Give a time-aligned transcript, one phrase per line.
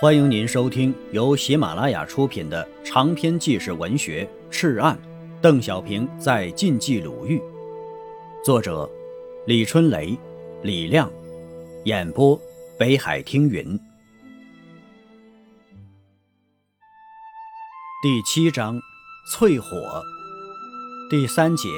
[0.00, 4.96] 欢迎您收听由喜马拉雅出品的长篇纪实文学《赤案》，
[5.40, 7.42] 邓小平在晋冀鲁豫，
[8.44, 8.88] 作者
[9.44, 10.16] 李春雷、
[10.62, 11.10] 李亮，
[11.84, 12.40] 演播
[12.78, 13.76] 北海听云。
[18.00, 18.80] 第七章，
[19.34, 20.00] 淬火。
[21.10, 21.68] 第三节，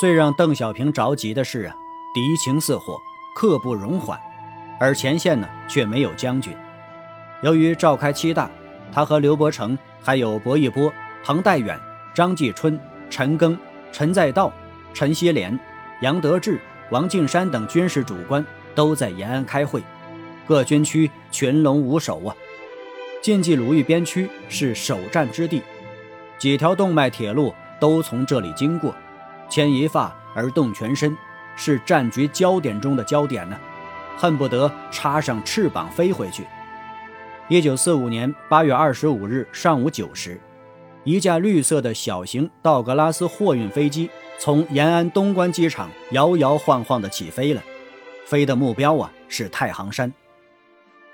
[0.00, 1.76] 最让邓小平着急的是啊，
[2.16, 2.98] 敌情似火，
[3.36, 4.18] 刻不容缓，
[4.80, 6.52] 而前线呢却没有将军。
[7.42, 8.48] 由于召开七大，
[8.92, 10.92] 他和刘伯承、还有薄一波、
[11.24, 11.78] 彭代远、
[12.14, 12.78] 张继春、
[13.10, 13.56] 陈赓、
[13.90, 14.52] 陈再道、
[14.94, 15.58] 陈锡联、
[16.00, 16.60] 杨得志、
[16.90, 18.44] 王敬山等军事主官
[18.76, 19.82] 都在延安开会，
[20.46, 22.34] 各军区群龙无首啊！
[23.20, 25.62] 晋冀鲁豫边区是首战之地，
[26.38, 28.94] 几条动脉铁路都从这里经过，
[29.48, 31.16] 牵一发而动全身，
[31.56, 33.58] 是战局焦点中的焦点呢，
[34.16, 36.46] 恨不得插上翅膀飞回去。
[37.52, 40.40] 一九四五年八月二十五日上午九时，
[41.04, 44.08] 一架绿色的小型道格拉斯货运飞机
[44.38, 47.62] 从延安东关机场摇摇晃晃地起飞了，
[48.24, 50.10] 飞的目标啊是太行山。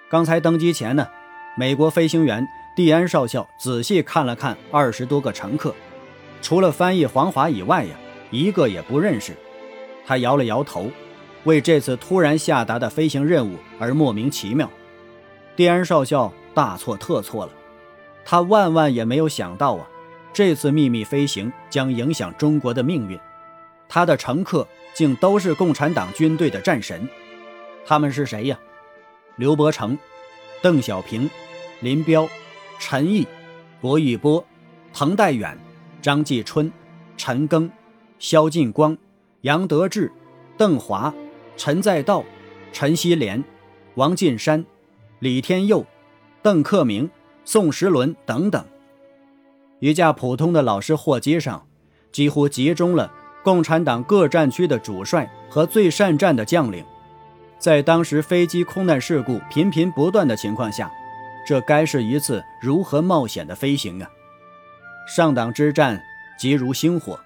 [0.09, 1.09] 刚才登机前呢，
[1.56, 5.75] 美国飞行员蒂安少校仔细看了看二十多个乘客，
[6.41, 7.97] 除了翻译黄华以外呀，
[8.31, 9.33] 一个也不认识。
[10.06, 10.89] 他摇了摇头，
[11.42, 14.70] 为这次突然下达的飞行任务而莫名其妙。
[15.59, 17.51] 蒂安少校大错特错了，
[18.25, 19.84] 他万万也没有想到啊，
[20.33, 23.19] 这次秘密飞行将影响中国的命运。
[23.89, 27.09] 他的乘客竟都是共产党军队的战神，
[27.84, 28.56] 他们是谁呀？
[29.34, 29.98] 刘伯承、
[30.62, 31.28] 邓小平、
[31.81, 32.28] 林彪、
[32.78, 33.27] 陈毅、
[33.81, 34.47] 薄一波、
[34.95, 35.59] 彭代远、
[36.00, 36.70] 张继春、
[37.17, 37.69] 陈赓、
[38.20, 38.97] 萧劲光、
[39.41, 40.12] 杨得志、
[40.56, 41.12] 邓华、
[41.56, 42.25] 陈再道、
[42.72, 43.43] 陈锡联、
[43.97, 44.65] 王进山。
[45.21, 45.85] 李天佑、
[46.43, 47.11] 邓克明、
[47.45, 48.65] 宋时轮等等，
[49.81, 51.67] 一架普通的老式货机上，
[52.12, 53.12] 几乎集中了
[53.43, 56.84] 共产党各战区的主帅和最善战的将领。
[57.59, 60.89] 在当时飞机空难事故频频不断的情况下，
[61.45, 64.09] 这该是一次如何冒险的飞行啊！
[65.09, 66.01] 上党之战
[66.39, 67.19] 急如星火，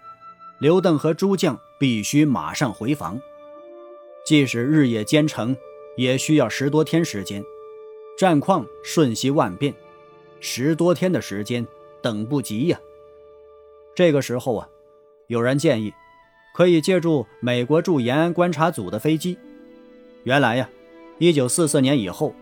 [0.58, 3.20] 刘邓和诸将必须马上回防，
[4.24, 5.54] 即使日夜兼程，
[5.98, 7.44] 也需要十多天时间。
[8.22, 9.74] 战况瞬息万变，
[10.38, 11.66] 十多天的时间
[12.00, 12.78] 等不及呀。
[13.96, 14.68] 这个时候啊，
[15.26, 15.92] 有人建议
[16.54, 19.36] 可以借助美国驻延安观察组的飞机。
[20.22, 20.70] 原来呀，
[21.18, 22.32] 一九四四年以后，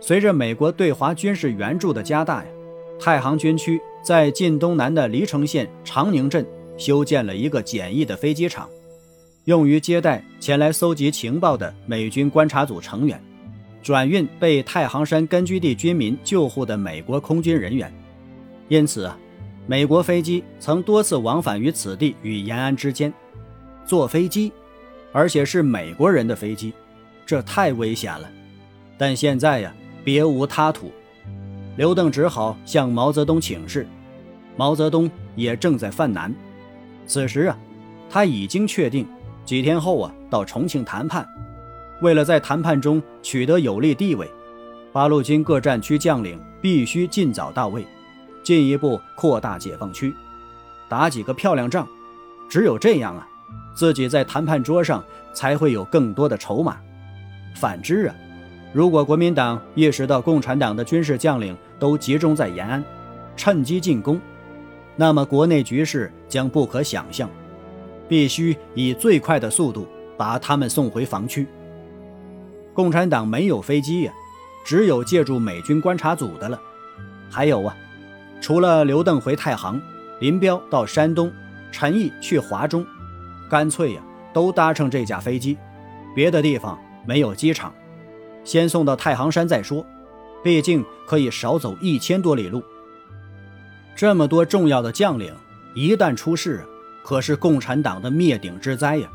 [0.00, 2.50] 随着美国对华军事援助的加大呀，
[2.98, 6.44] 太行军区在晋东南的黎城县长宁镇
[6.76, 8.68] 修建了一个简易的飞机场，
[9.44, 13.22] 用于接待前来搜集情报的美军观察组成员。
[13.84, 17.92] 转运被太行山根据地军民救护的美国空军人员，
[18.68, 19.18] 因此啊，
[19.66, 23.12] 美国飞机曾多次往返于此地与延安之间。
[23.84, 24.50] 坐飞机，
[25.12, 26.72] 而且是美国人的飞机，
[27.26, 28.26] 这太危险了。
[28.96, 30.90] 但现在呀，别无他途，
[31.76, 33.86] 刘邓只好向毛泽东请示。
[34.56, 36.34] 毛泽东也正在犯难。
[37.06, 37.58] 此时啊，
[38.08, 39.06] 他已经确定
[39.44, 41.28] 几天后啊到重庆谈判。
[42.04, 44.30] 为了在谈判中取得有利地位，
[44.92, 47.86] 八路军各战区将领必须尽早到位，
[48.42, 50.14] 进一步扩大解放区，
[50.86, 51.88] 打几个漂亮仗。
[52.46, 53.26] 只有这样啊，
[53.74, 56.76] 自己在谈判桌上才会有更多的筹码。
[57.56, 58.14] 反之啊，
[58.74, 62.84] 如果国民党意识到共产党的军事将领都集中在延安，
[63.34, 64.20] 趁机进攻，
[64.94, 67.30] 那么国内局势将不可想象。
[68.06, 69.88] 必须以最快的速度
[70.18, 71.46] 把他们送回防区。
[72.74, 74.12] 共产党没有飞机呀，
[74.64, 76.60] 只有借助美军观察组的了。
[77.30, 77.76] 还有啊，
[78.40, 79.80] 除了刘邓回太行，
[80.20, 81.32] 林彪到山东，
[81.70, 82.84] 陈毅去华中，
[83.48, 84.02] 干脆呀
[84.32, 85.56] 都搭乘这架飞机。
[86.14, 87.72] 别的地方没有机场，
[88.44, 89.86] 先送到太行山再说。
[90.42, 92.62] 毕竟可以少走一千多里路。
[93.96, 95.32] 这么多重要的将领
[95.74, 96.62] 一旦出事，
[97.02, 99.08] 可是共产党的灭顶之灾呀。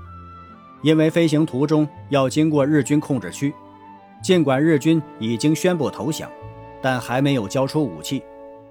[0.82, 3.54] 因为飞行途中要经过日军控制区，
[4.24, 6.30] 尽管日军已经宣布投降，
[6.82, 8.24] 但还没有交出武器，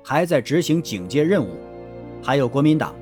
[0.02, 1.58] 还在执行警戒任务。
[2.22, 2.94] 还有国民党，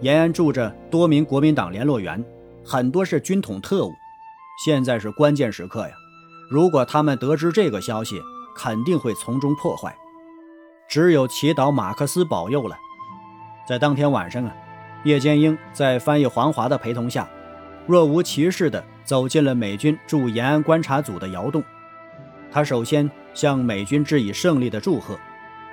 [0.00, 2.24] 延安住着多名国民党联络员，
[2.64, 3.92] 很多是军统特务。
[4.64, 5.94] 现在是关键时刻呀！
[6.50, 8.20] 如果他们得知这个消息，
[8.54, 9.96] 肯定会从中破坏。
[10.88, 12.76] 只有祈祷马克思保佑了。
[13.66, 14.54] 在当天晚上啊，
[15.04, 17.26] 叶剑英在翻译黄华的陪同下。
[17.86, 21.62] 若无其事地走进了美军驻延安观察组的窑洞，
[22.50, 25.18] 他首先向美军致以胜利的祝贺，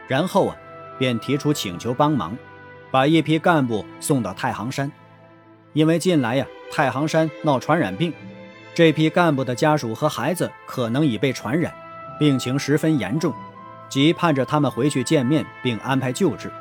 [0.07, 0.55] 然后啊，
[0.97, 2.35] 便提出请求帮忙，
[2.89, 4.91] 把一批干部送到太行山，
[5.73, 8.11] 因为近来呀，太行山闹传染病，
[8.73, 11.71] 这批干部的家属和孩子可能已被传染，
[12.17, 13.31] 病情十分严重，
[13.87, 16.51] 急盼着他们回去见面并安排救治。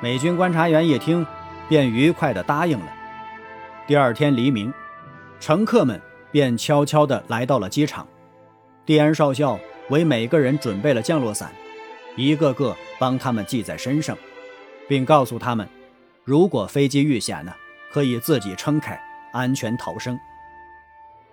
[0.00, 1.26] 美军观察员一听，
[1.68, 2.86] 便愉快地答应了。
[3.90, 4.72] 第二天黎明，
[5.40, 6.00] 乘客们
[6.30, 8.06] 便悄悄地来到了机场。
[8.86, 9.58] 蒂安少校
[9.88, 11.52] 为每个人准备了降落伞，
[12.14, 14.16] 一个个帮他们系在身上，
[14.86, 15.68] 并告诉他们，
[16.22, 17.52] 如果飞机遇险呢，
[17.90, 18.96] 可以自己撑开，
[19.32, 20.16] 安全逃生。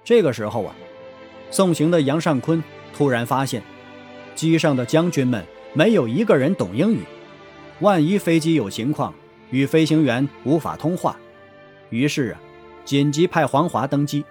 [0.04, 0.76] 这个时候啊，
[1.52, 3.62] 送行的杨尚昆突然发现，
[4.34, 7.02] 机上的将军们没有一个人懂英语，
[7.82, 9.14] 万一飞机有情况，
[9.52, 11.16] 与飞行员无法通话，
[11.92, 12.40] 于是啊，
[12.88, 14.24] 紧急派黄华登机。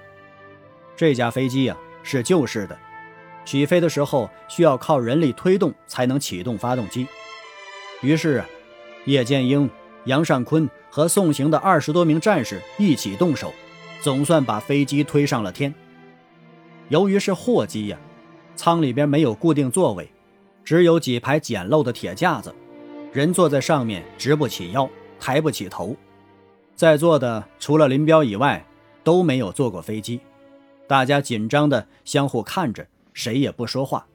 [0.97, 2.79] 这架飞机呀是旧式的。
[3.45, 7.07] 起飞的时候需要靠人力推动才能启动发动机，
[8.01, 8.43] 于是
[9.05, 9.69] 叶剑英、
[10.07, 13.53] 杨尚昆和送行的二十多名战士一起动手，
[14.01, 15.73] 总算把飞机推上了天。
[16.89, 17.99] 由于是货机呀，
[18.57, 20.11] 舱里边没有固定座位，
[20.65, 22.55] 只有几排简陋的铁架子，
[23.13, 24.89] 人坐在上面直不起腰，
[25.21, 25.95] 抬不起头。
[26.77, 28.63] 在座的除了林彪以外，
[29.03, 30.21] 都没有坐过飞机，
[30.87, 32.87] 大家紧张的相互看着。
[33.15, 34.07] 谁也不说话。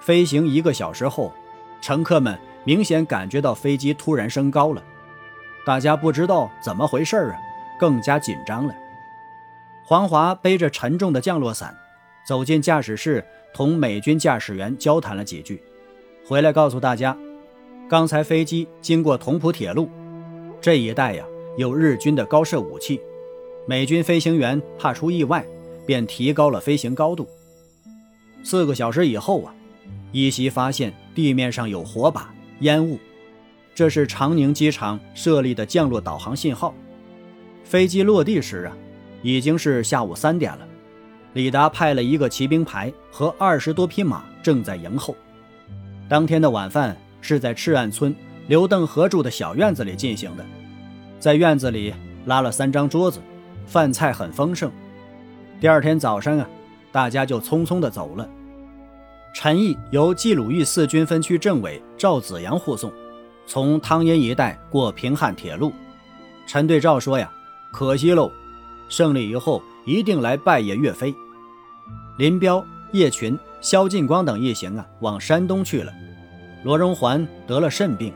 [0.00, 1.32] 飞行一个小时后，
[1.80, 4.82] 乘客们明显感觉到飞机突然升高了，
[5.64, 7.38] 大家不知道怎么回事儿啊，
[7.78, 8.74] 更加紧张了。
[9.84, 11.72] 黄华背着沉重的降落伞，
[12.26, 13.24] 走进驾驶室，
[13.54, 15.62] 同美军驾驶员交谈了几句，
[16.26, 17.16] 回来告诉大家，
[17.88, 19.88] 刚才飞机经过同蒲铁路
[20.60, 21.24] 这一带呀，
[21.56, 23.00] 有日军的高射武器，
[23.66, 25.44] 美军飞行员怕出意外，
[25.86, 27.28] 便提高了飞行高度。
[28.42, 29.54] 四个小时以后啊，
[30.12, 32.98] 依稀发现地面上有火把、烟雾，
[33.74, 36.74] 这是长宁机场设立的降落导航信号。
[37.64, 38.76] 飞机落地时啊，
[39.22, 40.66] 已经是下午三点了。
[41.34, 45.14] 李达派了一个骑兵排和二十多匹马正在迎候。
[46.08, 48.12] 当天的晚饭是在赤岸村
[48.48, 50.44] 刘邓合住的小院子里进行的，
[51.20, 51.94] 在院子里
[52.24, 53.20] 拉了三张桌子，
[53.66, 54.72] 饭菜很丰盛。
[55.60, 56.48] 第二天早上啊。
[56.92, 58.28] 大家就匆匆地走了。
[59.32, 62.92] 陈毅由冀鲁豫四军分区政委赵子阳护送，
[63.46, 65.72] 从汤阴一带过平汉铁路。
[66.48, 67.32] 陈对赵说：“呀，
[67.70, 68.32] 可惜喽，
[68.88, 71.14] 胜利以后一定来拜谒岳飞。”
[72.18, 75.92] 林彪、叶群、萧劲光等一行啊，往山东去了。
[76.64, 78.12] 罗荣桓得了肾病，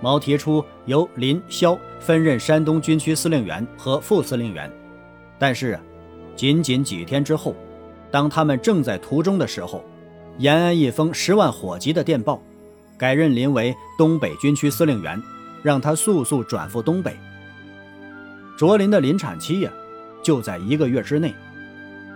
[0.00, 4.70] 毛提出由林、萧分任山东军区司令员和副司令员。
[5.38, 5.78] 但是，
[6.36, 7.54] 仅仅几天之后。
[8.10, 9.84] 当他们正在途中的时候，
[10.38, 12.40] 延安一封十万火急的电报，
[12.96, 15.22] 改任林为东北军区司令员，
[15.62, 17.14] 让他速速转赴东北。
[18.56, 19.70] 卓林的临产期呀，
[20.22, 21.34] 就在一个月之内。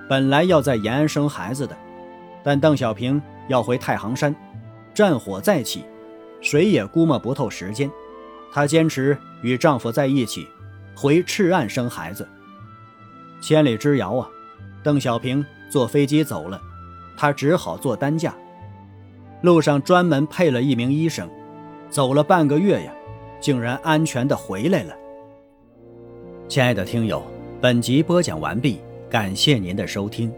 [0.08, 1.76] 本来要在延安生孩子的，
[2.42, 4.34] 但邓小平要回太行山，
[4.94, 5.84] 战火再起，
[6.42, 7.90] 谁也估摸不透时间。
[8.52, 10.46] 她坚持与丈夫在一起，
[10.94, 12.28] 回赤岸生孩子。
[13.40, 14.28] 千里之遥啊，
[14.82, 15.42] 邓小平。
[15.70, 16.60] 坐飞机走了，
[17.16, 18.34] 她只好坐担架。
[19.40, 21.26] 路上专门配了一名医生，
[21.88, 22.92] 走了半个月呀，
[23.40, 24.94] 竟然安全的回来了。
[26.46, 27.22] 亲爱的听友，
[27.58, 30.30] 本集播讲完毕，感谢您的收听。